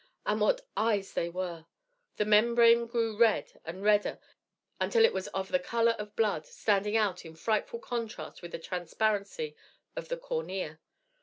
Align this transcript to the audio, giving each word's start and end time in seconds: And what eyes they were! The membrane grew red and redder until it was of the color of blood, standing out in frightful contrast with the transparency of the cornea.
And 0.25 0.41
what 0.41 0.61
eyes 0.75 1.13
they 1.13 1.29
were! 1.29 1.67
The 2.17 2.25
membrane 2.25 2.87
grew 2.87 3.15
red 3.15 3.59
and 3.65 3.83
redder 3.83 4.17
until 4.79 5.05
it 5.05 5.13
was 5.13 5.27
of 5.27 5.49
the 5.49 5.59
color 5.59 5.91
of 5.91 6.15
blood, 6.15 6.47
standing 6.47 6.97
out 6.97 7.23
in 7.23 7.35
frightful 7.35 7.77
contrast 7.77 8.41
with 8.41 8.53
the 8.53 8.57
transparency 8.57 9.55
of 9.95 10.09
the 10.09 10.17
cornea. 10.17 10.79